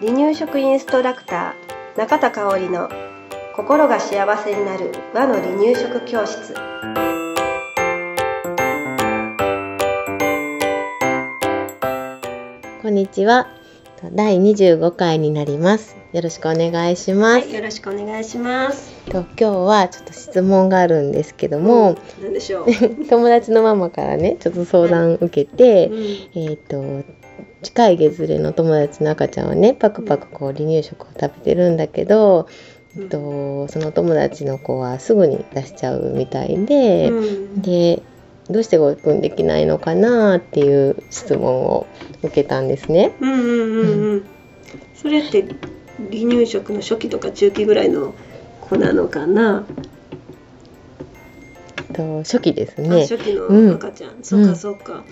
[0.00, 2.88] 離乳食インストラクター中田香織の
[3.54, 6.54] 心が幸せになる和の離乳食教室
[12.80, 13.59] こんにちは。
[14.02, 15.94] 第25回になります。
[16.14, 17.46] よろしくお願いします。
[17.46, 18.90] はいよろしくお願いします。
[19.04, 22.66] と今日はちょっと質問があるんですけども、何でしょう、
[23.10, 27.02] 友達のママからね、ちょっと相談受けて、うんえっ、と、
[27.60, 32.48] 近い月齢の友達の赤ちゃんはね、パクパクこう離乳食を食べてるんだけど、
[32.96, 37.60] えっと、その友達の子はすぐに出しちゃうみたいで、うん。
[37.60, 38.02] で、
[38.48, 41.86] どうしてごくんできないのかなっていう質問を
[42.22, 43.12] 受けたんですね。
[43.20, 44.24] うんうんうんうん。
[44.94, 48.14] それって離乳食の初期とか中期ぐらいの
[48.60, 49.64] 子なのかな、
[51.92, 53.00] と初期ですあね。
[53.02, 55.04] 初期うんの赤ちゃん、そっかそっか。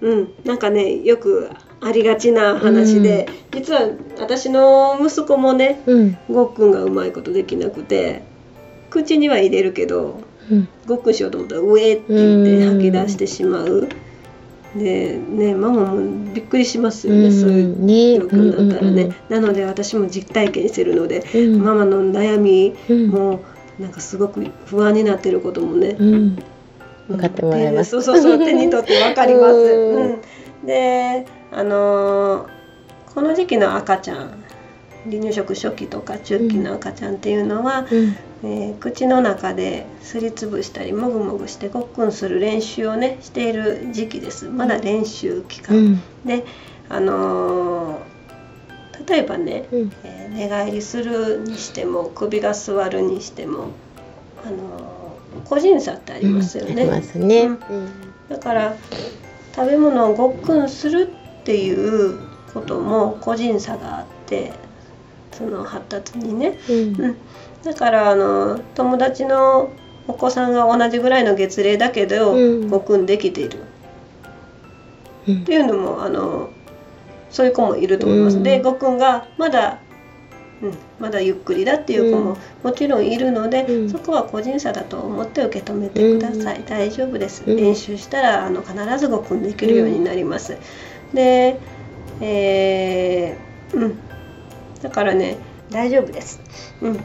[0.00, 0.34] うん。
[0.44, 8.22] なんかねよくありがちな話で、実は私の息子もねうん、ごっくんがうまいことできなくて
[8.90, 10.24] 口には入れるけどうん、
[10.86, 11.14] ごっくん。
[11.14, 13.88] しようと思ったら「上」って言ってうん吐き出してしまう。
[14.76, 17.32] でねママもびっくりしますよね、うん。
[17.32, 18.18] そういうね。
[18.18, 21.62] 状況になったらね、うんうんなので私も実体験してるので、うん。
[21.62, 23.08] ママの悩みうん。
[23.08, 23.40] も
[23.78, 26.38] なんかすごく不安になってることもね、うん、
[27.08, 27.96] 分かってもらえます。
[27.96, 30.16] 手そうそうそう 手に取って分かります。
[30.66, 32.54] であのー
[33.14, 34.42] この時期の赤ちゃん
[35.04, 44.48] 離乳食初期とか中期の赤ちゃんっていうのは、うんえー口の中ですりつぶしたりもぐもぐしてごっくんする練習をねしている時期です。
[44.48, 46.02] まだ練習期間、うん。
[46.24, 46.44] で
[46.88, 48.14] あのー
[49.08, 49.92] 例えばね、うん。
[50.04, 53.68] えー寝返りするにしても首が座るにしても、
[54.44, 56.82] あのー個人差ってありますよね。
[56.82, 57.42] ありますね。
[57.44, 57.58] うん。
[58.28, 58.76] だから
[59.54, 61.08] 食べ物をごっくんする
[61.40, 62.18] っていう
[62.52, 64.52] ことも個人差があって
[65.32, 66.76] その発達にね、うん。
[66.76, 67.16] うん、
[67.64, 69.70] だからあの友達の
[70.06, 72.68] お子さんが同じぐらいの月齢だけど、うん。
[72.68, 73.60] ごっくんできている。
[75.26, 75.42] うん。
[75.42, 76.50] っていうのもあの
[77.30, 78.36] そういう子もいると思います。
[78.36, 78.42] うん。
[78.42, 79.78] でごっくんがまだ、
[80.62, 83.90] うん、まだゆっくりだっていう子ももちろんいるので、うん。
[83.90, 87.56] そこは個人差だと思って受け止めてください、大丈夫です、うん。
[87.56, 90.58] 練習したらあの必ずごっくんできるようになります。
[91.14, 91.58] で、
[92.20, 93.98] えーうん、
[94.82, 95.38] だからね
[95.70, 96.40] 大丈夫です。
[96.82, 97.00] うん、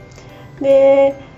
[0.61, 1.29] で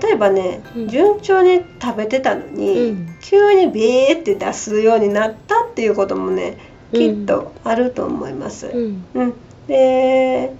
[0.00, 0.88] 例えばね、うん。
[0.88, 3.16] 順調に食べてたのに、うん。
[3.20, 6.58] 急にビーって出すようになったっていうこともね
[6.92, 8.68] きっとあると思います。
[8.68, 9.04] うん。
[9.14, 9.34] うん、
[9.66, 10.54] で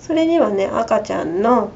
[0.00, 1.70] それにはね赤ちゃんの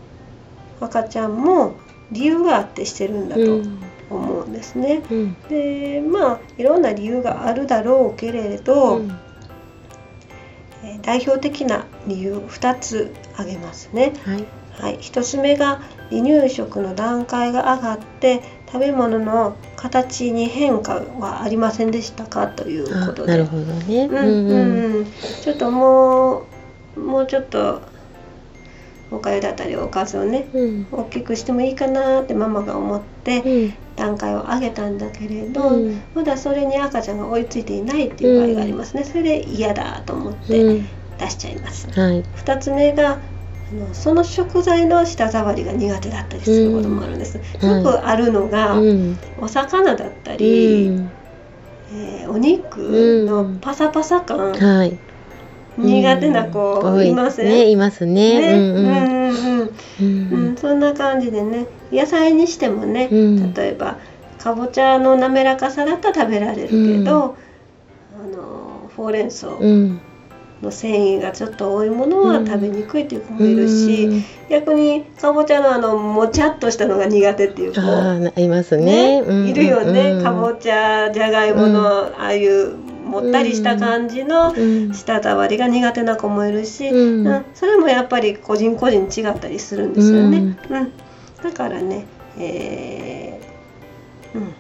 [0.80, 1.74] 赤ちゃんも
[2.10, 3.78] 理由があってしてるんだとうん。
[4.10, 5.02] 思うんですね。
[5.10, 5.36] うん。
[5.50, 9.02] でまあいろんな理由があるだろうけれど、
[11.02, 14.14] 代表的な理由2つ挙げますね。
[14.24, 15.80] はいはい、1つ目が
[16.10, 23.32] 離乳食の段階が上がって食べ物の形に変化はありませんでしたかというあことで。
[23.32, 24.04] なるほどね。
[24.06, 25.06] うんうんうん、
[25.42, 26.46] ちょっとも
[26.96, 27.80] うもうちょっと
[29.10, 30.86] おかゆだったりおかずをねうん。
[30.92, 33.74] 大きくしてもいいかなってママが思ってうん。
[33.96, 36.02] 段階を上げたんだけれど、うん。
[36.14, 40.88] まだそれに赤ちゃんが追いついていないっていう場合がありますね、それで嫌だと思ってうん。
[41.18, 42.22] 出しちゃいます、はい。
[42.22, 43.18] 2つ目が
[43.92, 47.18] その食材の舌触りが苦手だったりすることもあるん。
[47.18, 47.76] です、うん。
[47.76, 49.16] よくあるのが、うん。
[49.38, 51.10] お魚だったうり、ん。
[51.90, 54.98] えーお肉のパサパサ感、はい。
[55.78, 57.70] 苦手な子多いません、ね。
[57.70, 58.40] いますね。
[58.40, 58.58] ね。
[58.58, 59.70] うんうん。
[60.32, 61.66] うんそんな感じでね。
[61.92, 63.54] 野菜にしてもね、うん。
[63.54, 63.96] 例えば
[64.38, 67.36] かぼちゃの滑らかさだったら食べられるけど、
[68.12, 70.00] あのほうれん草うん
[70.62, 74.24] の繊維がちょっと多いものは食べにくいっていう子もいるし、うん。
[74.48, 79.22] 逆にかぼちゃのあのもちゃっとしたのが苦手っていう子いますね。
[79.24, 80.22] うんいるよね、うん。
[80.22, 84.92] かぼちゃじゃがいもの、ああいうもったりした感じのうん。
[84.92, 87.26] 舌触りが苦手な子もいるし、うん。
[87.26, 87.44] うん。
[87.54, 90.58] それもやっぱり個人個人違ったりするんですよね。
[90.70, 90.92] うん。
[91.42, 92.06] だからね、
[92.38, 94.54] えーうん、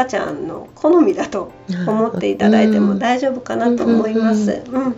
[0.00, 1.52] 赤ちゃんの好みだと
[1.86, 4.62] 思っていただいても大丈夫かなと思います。
[4.66, 4.96] うん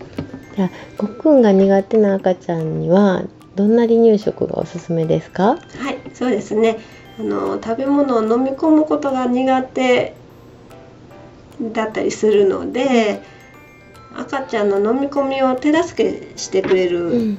[0.55, 3.25] じゃあごっくんが苦手な赤ちゃんには
[3.57, 5.57] どんな離乳食がおすすめですか？
[5.57, 5.57] は
[5.91, 6.79] い、そうですね。
[7.19, 10.15] あの食べ物を飲み込むことが苦手
[11.73, 13.23] だったりするので、
[14.15, 17.39] 赤ちゃんの飲み込みを手助けしてくれる、うん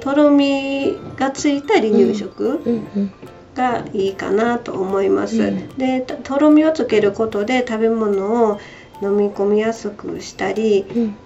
[0.00, 2.60] とろみがついた離乳食、
[3.54, 5.42] がいいかなと思います。
[5.42, 5.68] うん。
[5.76, 8.60] でととろみをつけることで食べ物を
[9.02, 11.16] 飲み込みやすくしたりうん。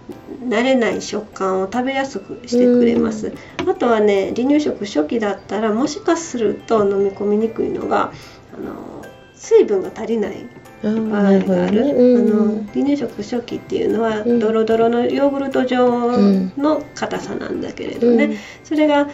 [0.49, 8.13] 慣れない食感を食べやすくしてくれます、あとはね離乳食初期だったらもしかすると飲み込みにくいのが
[8.55, 9.05] あの
[9.35, 10.47] 水分が足りない
[10.83, 11.93] 場合がある、ね。
[11.93, 12.31] うん。
[12.31, 14.39] あの離乳食初期っていうのは、うん。
[14.39, 16.09] ドロドロのヨーグルト状
[16.57, 18.37] の硬さなんだけれどね、うん。
[18.65, 19.09] それが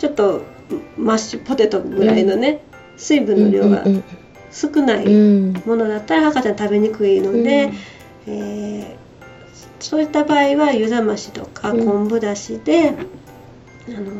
[0.00, 0.40] ちょっと
[0.96, 2.62] マッシュポテトぐらいのね、
[2.96, 4.02] 水分の量がうん
[4.50, 5.52] 少ないうん。
[5.66, 7.70] ものだったら赤ちゃん食べにくいので、
[8.26, 9.00] えー
[9.78, 11.86] そういった場合は湯冷ましとかうん。
[11.86, 12.92] 昆布だしで、あ
[13.92, 14.12] の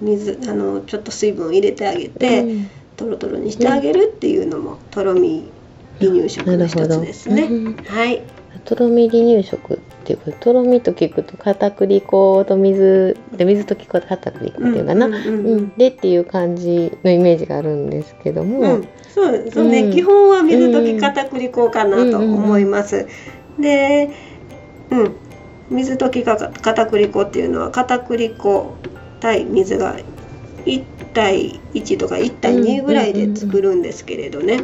[0.00, 2.70] 水あのちょっと水分を入れてあげて、うん。
[2.96, 5.50] トロトロにしてあげるっていうのもとろみ
[6.00, 7.48] 離乳食の一つですね。
[7.86, 8.22] はい、
[8.58, 19.92] とろみ離乳食っていうかとろみと聞くと片栗粉と水で水と聞くと片栗粉っていうかな、うんうんでっていう感じのイメージがあるんですけども、うん、そうそうね、うん。
[19.92, 23.06] 基本は水溶き片栗粉かなと思います。
[23.58, 24.10] で、
[24.90, 25.16] うん、
[25.70, 28.76] 水溶きか片栗粉っていうのは片栗粉
[29.20, 29.96] 対水が
[30.66, 34.60] 1対1とか1対2ぐらいで作るんですけれどね、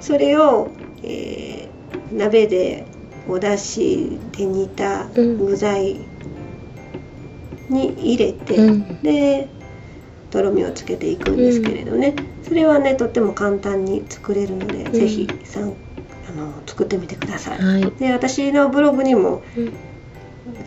[0.00, 0.68] それを、
[1.02, 1.74] えー
[2.12, 2.86] 鍋で
[3.28, 6.00] お出汁で煮た具材
[7.68, 9.02] に入れて、うん。
[9.02, 9.48] で
[10.30, 14.92] とろみをつけていくんですけれどね、それはねとっても簡単に作れるので、ん。
[14.92, 15.74] ぜひさん
[16.28, 17.58] あの作ってみてください。
[17.58, 19.72] はい、で私のブログにもうん。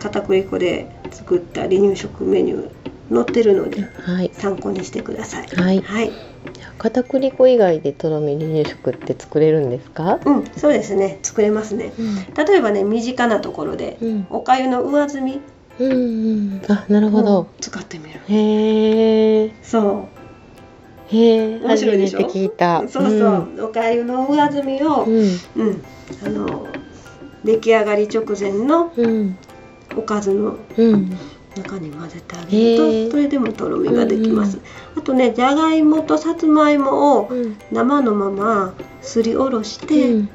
[0.00, 2.70] 片栗粉で作った離乳食メニュー
[3.12, 4.30] 載ってるのではい。
[4.34, 5.46] 参考にしてください。
[5.46, 5.80] はい。
[5.80, 6.12] はい、
[6.78, 11.18] 片栗粉以外でとろみ離乳食って作れるんですか、うん、そうですね。
[11.22, 11.92] 作れますね。
[11.98, 12.44] うん。
[12.46, 14.26] 例えばね身近なところでうん。
[14.30, 15.40] おかゆの上澄み。
[15.80, 15.94] うんう
[16.56, 18.20] ん、あなるほをど、使ってみる。
[18.28, 20.08] へえそ
[21.06, 22.20] へえ面白いでしょ？
[22.28, 22.80] 聞いた。
[22.80, 23.08] う、そう。
[23.08, 23.28] そ
[23.62, 25.22] う、おかゆの上澄みを、うん。
[25.56, 25.82] うん、
[26.26, 26.66] あの
[27.44, 29.38] 出来上がり直前のうん。
[29.96, 31.16] おかずのうん
[31.62, 34.62] 中に混ぜてあげるとそれでもとろみができます、うん
[34.96, 37.56] あとねじゃがいもとさつまいもをうん。
[37.70, 40.28] 生のまますりおろして、うん。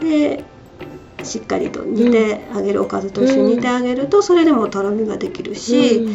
[0.00, 0.44] で
[1.22, 6.06] しっかりと煮てあげる、おかずと一緒に煮てあげるとそれでもとろみができるし、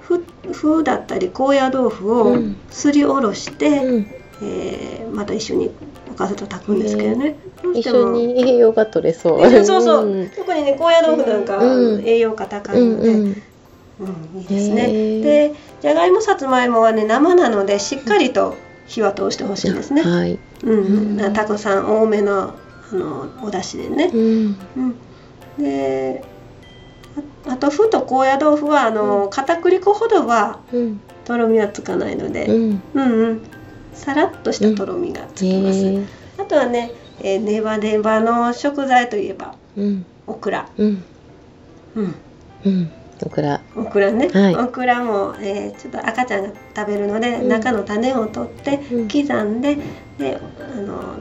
[0.00, 4.06] ふ麩だったり高野豆腐をうんすりおろして、うん。
[4.42, 5.70] えーまた一緒に
[6.10, 9.46] おかずと炊くんですけどね、どうし一緒に栄養が取れそう。
[9.46, 10.30] えそうそう、ん。
[10.30, 12.04] 特にね高野豆腐なんか、うん。
[12.06, 13.42] 栄養価高いうんので、うんうん
[14.34, 14.88] いいですね。
[15.22, 18.56] でじゃがいもさつまいもはね生なのでしっかりと
[18.86, 20.38] 火は通してほしいんですね、はい。
[20.64, 21.32] うんうん。
[21.32, 22.54] たくさん多めの
[22.92, 24.56] あのお出汁でね、うん。
[24.76, 24.96] うん、
[25.58, 26.22] で
[27.46, 31.00] ああと麩と高野豆腐はあの片栗粉ほどはうん。
[31.24, 32.82] とろみはつかないので、うん。
[32.94, 33.42] うんうん。
[33.94, 36.04] さらっとしたとろみがつきます、
[36.38, 36.90] あとはね、
[37.20, 40.06] えーネバネバの食材といえばうん。
[40.26, 41.04] オクラ、うん。
[41.94, 42.14] うん、
[42.64, 42.90] うん
[43.24, 43.60] オクラ。
[43.76, 44.56] オクラね、はい。
[44.56, 47.48] オクラも、えーちょっと赤ちゃんが食べるので、うん。
[47.48, 49.08] 中の種を取ってうん。
[49.08, 49.78] 刻んで
[50.18, 51.16] であの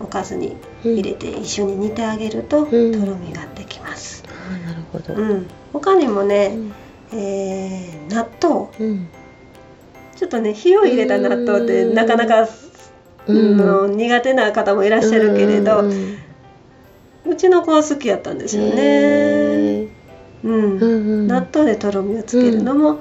[0.00, 2.68] おかずに入れて一緒に煮てあげると、ん。
[2.68, 5.14] とろみができます、あなるほど。
[5.14, 6.52] うん、他にもね、
[7.12, 7.18] うん。
[7.18, 8.68] えー納豆。
[8.78, 9.08] うん。
[10.16, 11.94] ちょっとね火を入れた納豆ってうん。
[11.94, 12.48] なかなか、
[13.26, 13.56] うん。
[13.56, 15.84] の苦手な方もいらっしゃるけれど、う
[17.26, 17.36] うん。
[17.36, 19.79] ちの子は好きやったんですよね。
[20.44, 20.52] うん。
[20.52, 20.86] うんう
[21.22, 21.26] ん。
[21.26, 23.00] 納豆でとろみをつけるのも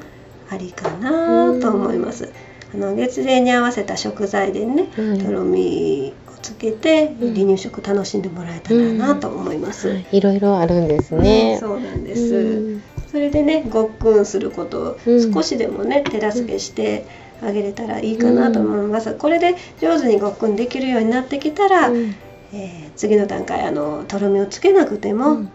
[0.50, 2.31] ありかなと思います。
[2.74, 5.17] あの月齢に合わせた食材でね、はい。
[5.19, 7.34] とろみをつけてうん。
[7.34, 9.89] 離乳食楽しんでもらえたらなと思います。
[9.89, 10.05] はい。
[10.12, 11.58] いろいろあるんですうんね。
[11.60, 12.36] そうなんです。
[12.36, 12.39] う
[12.77, 12.84] ん。
[13.12, 15.34] それでねごっくんすることをうん。
[15.34, 17.05] 少しでもね手助けして
[17.41, 19.13] あげれたらいいかなと思います。
[19.15, 22.15] これで上手にごっくんできるようになってきたら、うん。
[22.53, 25.51] えー次の段階あのとろみをつけなくても、うん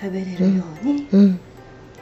[0.00, 1.40] 食べれるようにうん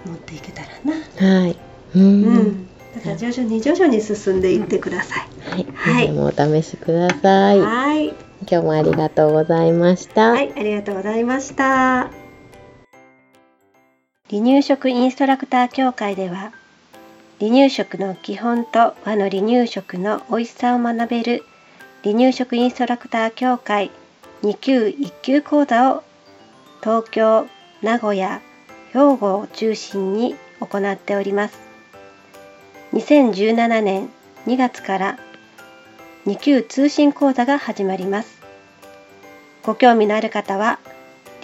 [0.07, 1.41] 持っていけたらな。
[1.43, 1.57] はい。
[1.95, 2.69] ううんん。
[2.95, 5.29] だから徐々に徐々に進んでいってください。
[5.51, 5.67] はい。
[5.75, 7.61] はいもお試しください。
[7.61, 10.31] はい、今日もありがとうございました。
[10.31, 12.11] はい、ありがとうございました。
[14.29, 16.53] 離乳食インストラクター協会では、
[17.39, 21.45] 離乳食の基本と和の離乳食の美味しさを学べる
[22.03, 23.91] 離乳食インストラクター協会
[24.43, 26.03] 2級1級講座を
[26.83, 27.47] 東京、
[27.87, 28.43] 名古屋、
[28.93, 31.57] 兵庫を中心に行っております。
[32.95, 34.09] 2017年
[34.49, 35.19] 2月から
[36.27, 38.43] 2級通信講座が始まります。
[39.63, 40.81] ご興味のある方は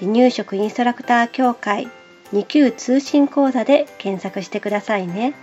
[0.00, 1.86] 離乳食インストラクター協会
[2.32, 5.34] 2級通信講座で検索してくださいね。